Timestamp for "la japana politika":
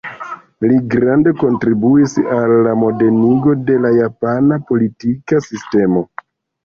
3.85-5.43